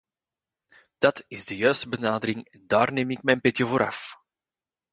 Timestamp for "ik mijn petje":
3.11-3.67